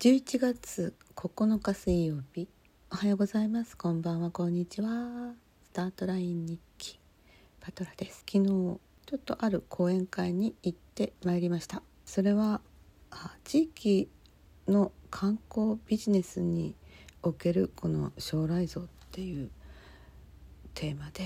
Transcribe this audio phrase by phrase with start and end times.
[0.00, 2.48] 11月9日水曜日。
[2.90, 3.76] おはようございます。
[3.76, 4.30] こんばんは。
[4.30, 5.34] こんにちは。
[5.62, 6.98] スタートライン日記。
[7.60, 8.24] パトラです。
[8.26, 8.78] 昨日ちょ
[9.16, 11.82] っとある講演会に行ってまいりました。
[12.06, 12.62] それは
[13.44, 14.08] 地域
[14.66, 16.74] の観光ビジネスに
[17.22, 19.50] おけるこの将来像っていう
[20.72, 21.24] テーマで、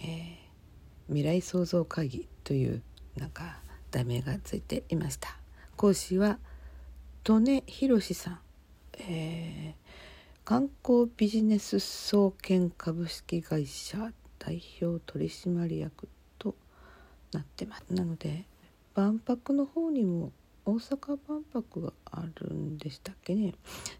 [0.00, 2.82] えー、未来創造会議という
[3.16, 3.60] なんか
[3.92, 5.38] 題名がついていました。
[5.76, 6.40] 講師は
[7.26, 8.38] 利根博さん、
[8.98, 16.06] えー、観光ビジネス総研株式会社代表取締役
[16.38, 16.54] と
[17.32, 17.94] なってます。
[17.94, 18.44] なので
[18.94, 20.32] 万博の方にも
[20.66, 23.54] 大阪万博があるんでしたっけね。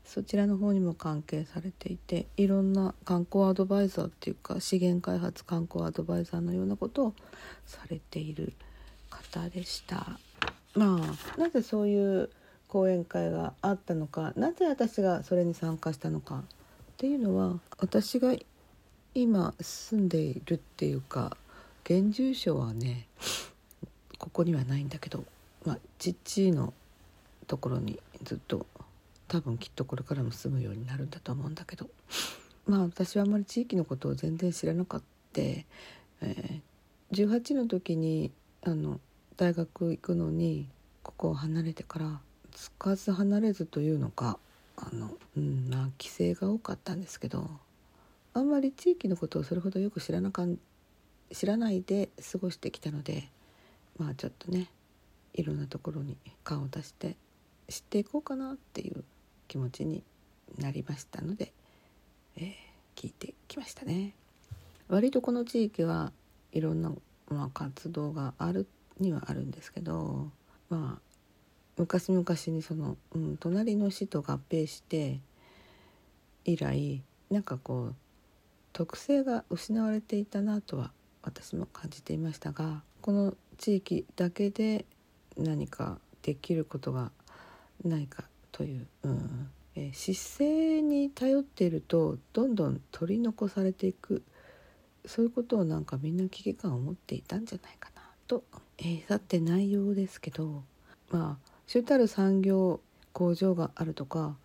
[0.04, 7.14] そちらの方にも関係されていていろんな観光アドバイザーっていうか資源開発観光アドバイザーのようなことを
[7.64, 8.52] されている
[9.08, 10.20] 方でした。
[10.74, 12.28] まあなぜそういう
[12.74, 16.40] 講演会があったのかなぜ私がそれに参加したのかっ
[16.96, 18.34] ていうのは私が
[19.14, 21.36] 今住んでいるっていうか
[21.84, 23.06] 現住所はね
[24.18, 25.24] ここにはないんだけど
[25.64, 26.74] まあ、父の
[27.46, 28.66] ところにずっと
[29.28, 31.88] 多分きっとこれからも住むようになるんだと思うんだけど
[32.66, 35.02] まあ私はあんまり地域のことを全然知らなかっ
[35.32, 36.60] た、えー、
[37.12, 38.30] 18の時に
[38.62, 39.00] あの
[39.36, 40.68] 大学行くのに
[41.02, 42.20] ここを離れてから
[42.54, 44.38] つかず離れずというのか
[44.76, 47.50] あの、うんまあ、規制が多かったんですけど
[48.32, 50.46] あんまり地域のことをそれほどよく知らなか
[51.30, 53.28] 知らないで過ごしてきたので
[53.98, 54.68] まあちょっとね
[55.34, 57.16] いろんなところに顔を出して
[57.68, 59.04] 知っていこうかなっていう
[59.48, 60.02] 気持ちに
[60.58, 61.52] なりましたので、
[62.36, 62.54] えー、
[62.94, 64.14] 聞いてきましたね。
[64.88, 66.12] 割とこの地域は
[66.52, 66.92] いろんな、
[67.28, 68.66] まあ、活動がある
[69.00, 70.28] にはあるんですけど
[70.68, 71.13] まあ
[71.76, 75.20] 昔々にその、うん、隣の市と合併して
[76.44, 77.94] 以来なんかこう
[78.72, 80.92] 特性が失われていたなとは
[81.22, 84.84] 私も感じていましたがこの地域だけで
[85.36, 87.10] 何かできることが
[87.84, 94.22] ないかという、うんえ姿勢に頼っているとどんどん取り残されていく
[95.04, 98.44] そういうことをなんかみんな危機感を持っていたんじゃないかなと、
[98.78, 100.62] えー、さて内容ですけど
[101.10, 102.80] まあ主たる産業
[103.12, 104.36] 工場があるとか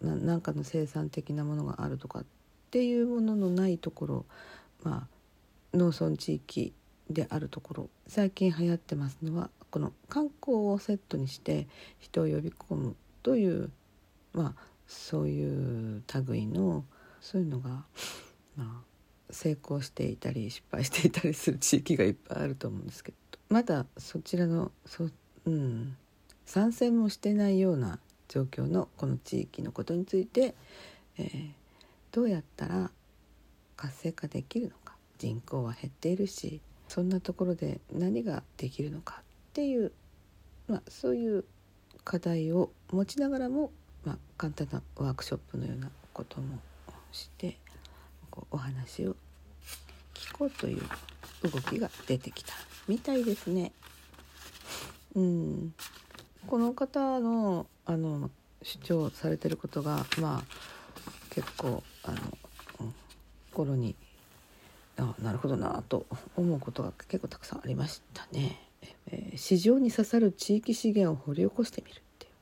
[0.00, 2.24] 何かの生産的なものがあるとかっ
[2.70, 4.26] ていうもののないところ
[4.82, 5.08] ま
[5.72, 6.72] あ農村地域
[7.10, 11.66] であるところ最近流行ってますのはこの観光をセットにして
[11.98, 13.70] 人を呼び込むという
[14.32, 16.84] まあそういう類の
[17.20, 17.84] そういうのが
[18.56, 18.92] まあ
[19.30, 23.16] 成功していたり失敗していたりする地域がいっぱいあると思うんですけど
[23.48, 25.08] まだそちらのそ、
[25.46, 25.96] うん、
[26.52, 27.98] 参戦もしてないような
[28.28, 30.54] 状況のこの地域のことについて、
[31.16, 31.50] えー、
[32.10, 32.90] どうやったら
[33.74, 39.24] 活性化できるのか人口は減っているしそんなところで何ができるのかっ
[39.54, 39.92] ていう、
[40.68, 41.46] まあ、そういう
[42.04, 43.70] 課題を持ちながらも、
[44.04, 46.58] まあ、簡単なワークショップのようなことも
[47.12, 47.56] して
[48.30, 49.16] こうお話を
[50.12, 50.82] 聞こうという
[51.44, 52.52] 動きが出てきた
[52.86, 53.72] みたいですね。
[55.14, 55.74] うん、
[56.52, 58.30] この方のあの
[58.60, 60.42] 主張されてることがまあ
[61.30, 62.16] 結構あの、
[62.80, 62.94] うん、
[63.50, 63.94] 心に
[64.98, 66.04] あなるほどなと
[66.36, 68.60] 思うことが結構たくさんありましたね。
[69.10, 72.32] えー、市場に刺さる地域資源を掘り起こしてみるっていう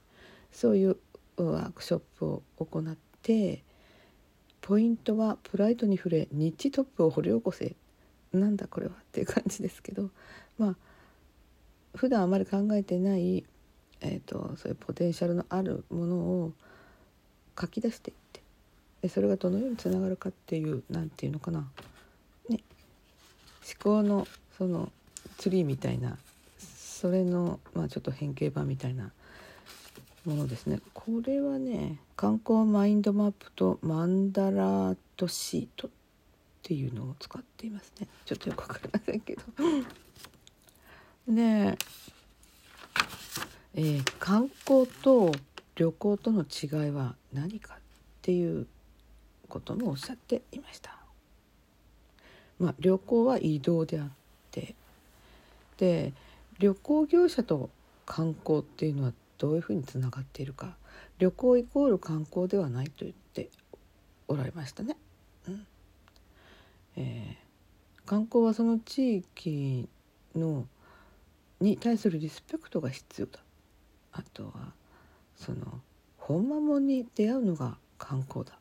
[0.50, 0.96] そういう
[1.36, 3.62] ワークショップを行って
[4.60, 7.76] ポイントはプライドに触れニッチトップを掘り起こせ
[8.32, 10.10] なんだこれはっていう感じですけど
[10.58, 10.76] まあ
[11.94, 13.44] 普段あまり考えてない、
[14.02, 16.52] えーと、そういうポテンシャルのあるものを
[17.58, 18.40] 書き出していって
[19.02, 21.60] でそれがどのようにつながるかっていう何て言うのかな、
[22.48, 22.60] ね、
[23.64, 24.90] 思考のその
[25.38, 26.16] ツリーみたいな
[26.58, 29.10] それの、まあ、ちょっと変形版みたいな
[30.26, 30.80] ものですね。
[30.92, 35.90] これはね観光マインドマップとマンダラートシートっ
[36.62, 38.08] ていうのを使っていますね。
[38.26, 39.42] ちょっとよくわかりませんけど。
[41.26, 41.78] で、え。
[43.74, 45.32] えー、観光と
[45.76, 47.78] 旅行との違いは何かっ
[48.22, 48.66] ていう
[49.48, 50.96] こともおっしゃっていました。
[52.58, 54.08] まあ、旅行は移動であっ
[54.50, 54.74] て
[55.78, 56.12] で
[56.58, 57.70] 旅行業者と
[58.04, 60.76] 観光っていうのはどういうふうにつながっているか
[61.18, 63.48] 旅行イコール観光ではないと言って
[64.28, 64.96] おられましたね。
[65.48, 65.66] うん
[66.96, 69.88] えー、観光はその地域
[70.34, 70.66] の
[71.60, 73.40] に対するリスペクトが必要だ
[74.12, 74.72] あとは
[75.36, 75.80] その
[76.18, 78.56] 本間もんに出会うのが観光だっ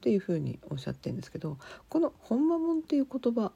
[0.00, 1.58] ていうふうにおっしゃってるんですけど
[1.88, 3.52] この本間もんっていう言葉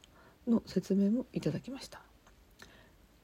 [0.46, 2.00] の説明もいただきました。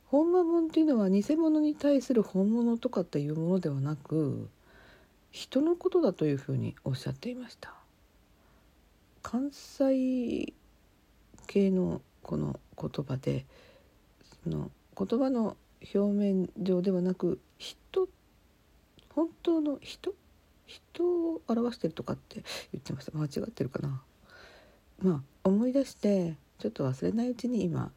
[0.07, 4.49] 本間もんっていうのは偽物に対する本物とかっていうものではなく
[5.33, 7.75] 人のことだというふうにおっしゃっていました。
[9.23, 10.53] 関西
[11.47, 13.45] 系のこの言葉で
[14.45, 15.57] その言葉の
[15.93, 18.09] 表面上ではなく人
[19.11, 20.15] 本当の人？
[20.67, 22.43] 人を表してるとかって
[22.73, 23.13] 言ってました。
[23.13, 24.03] 間違ってるかな？
[25.03, 27.91] まあ思い出してちょっと忘れないうちに今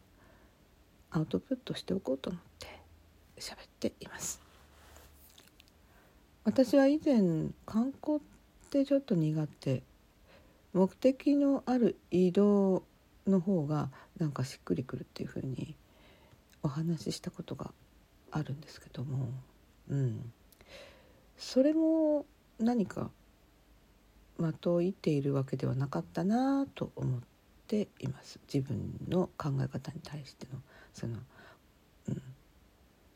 [1.12, 2.68] アウトプットしておこうと思って
[3.39, 4.42] 喋っています。
[6.44, 7.22] 私は以前
[7.66, 8.22] 観光っ
[8.69, 9.81] てちょっと苦手。
[10.74, 12.84] 目的のある移動
[13.25, 13.89] の方が
[14.19, 15.75] なんかしっくりくるっていうふうに
[16.68, 17.72] お話ししたことが
[18.30, 19.30] あるんですけども
[19.90, 20.34] うん。
[21.38, 22.25] それも
[22.60, 23.10] 何か
[24.38, 27.22] 的を射ているわけではなかったなと思っ
[27.68, 28.40] ています。
[28.54, 30.60] 自分の考え方に対しての
[30.94, 31.19] その、
[32.10, 32.22] うん、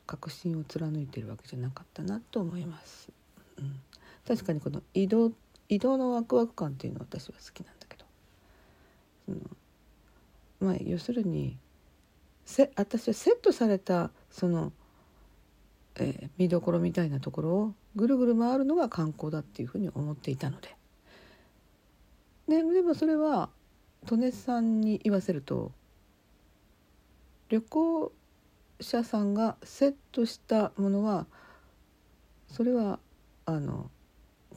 [0.08, 3.10] 確信を貫いているわけじゃなかったなと思います、
[3.58, 3.80] うん、
[4.26, 5.34] 確かにこの移動
[5.68, 8.06] 移動のワクワク感っていうのは私は好きなんだけど。
[9.26, 9.38] その
[10.62, 11.58] まあ要するに
[12.52, 14.74] せ私はセットされたその
[15.96, 20.76] えー、見どころみたいなところをぐるぐる回るのが観光だっていうふうに思っていたので
[22.48, 23.50] ででもそれは
[24.10, 25.72] 利根さんに言わせると
[27.50, 28.12] 旅行
[28.80, 31.28] 者さんがセットしたものは
[32.48, 33.00] それは
[33.46, 33.92] あの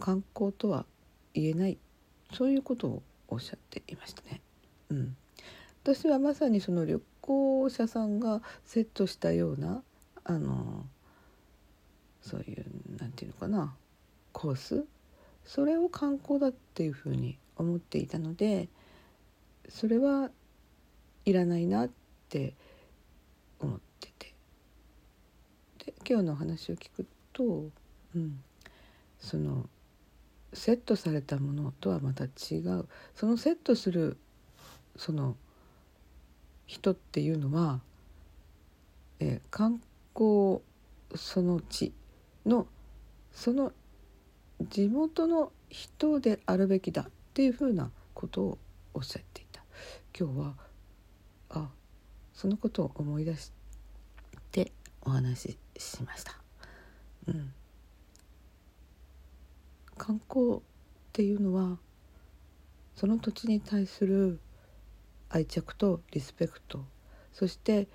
[0.00, 0.87] 観光とは
[1.35, 1.79] 言えない
[2.32, 4.40] そういうことをおっしゃっていましたね。
[4.90, 5.17] うん、
[5.84, 9.82] 私はまさにその旅行者さんがセットしたような
[10.25, 10.86] あの
[12.22, 12.64] そういう
[12.98, 13.75] 何て言うのかな
[14.32, 14.84] コース？
[15.44, 18.69] それを観光だっていうふうに思っていたので
[19.69, 20.31] それは
[21.26, 21.90] いらないなっ
[22.30, 22.54] て
[23.60, 24.34] 思ってて。
[25.84, 27.69] で今日の話を聞くと、
[28.16, 28.40] うん、
[29.20, 29.69] その
[30.54, 32.88] セットされたものとはまた違う。
[33.14, 34.16] そのセットする
[34.96, 35.37] その
[36.66, 37.81] 人っていうのは、
[39.20, 39.81] えー、観
[40.14, 40.61] 光
[41.16, 41.93] その地
[42.46, 42.66] の
[43.32, 43.72] その
[44.62, 48.58] 地元の人であるべきだっていうふうなことを
[48.94, 49.62] おっしゃっていた
[50.19, 50.55] 今日は
[51.50, 51.69] あ
[52.32, 53.50] そのことを思い出し
[54.52, 54.72] て
[55.02, 56.38] お話ししました。
[57.26, 57.52] うん、
[59.96, 60.61] 観光っ
[61.12, 61.78] ていうのは
[62.96, 64.38] その土地に対する
[65.31, 66.85] 愛着とリスペクト
[67.32, 67.88] そして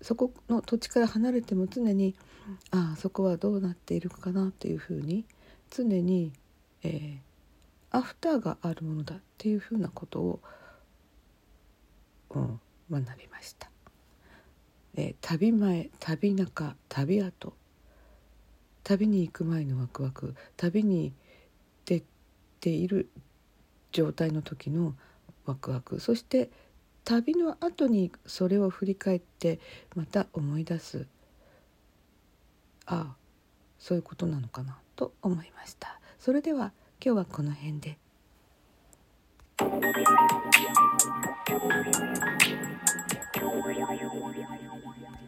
[0.00, 2.14] そこの土地から離れても常に
[2.70, 5.24] ああそこはどうなっているかなっていうふうに
[5.70, 6.32] 常に、
[6.82, 10.40] えー、アフターがあるものだっていうふうなことを、
[12.30, 12.60] うん、
[12.90, 13.70] 学びました。
[14.94, 17.54] えー、旅前旅中旅後
[18.84, 21.14] 旅に行く前のワクワク旅に
[21.86, 22.02] 出
[22.60, 23.08] ている
[23.92, 24.94] 状態の時の
[25.46, 26.00] ワクワク。
[26.00, 26.50] そして
[27.04, 29.60] 旅の後にそれを振り返って
[29.94, 31.06] また思い出す。
[32.86, 33.16] ああ
[33.78, 36.00] そういうことなのかなと思いました。
[36.18, 36.72] それでは
[37.04, 37.98] 今日はこの辺で。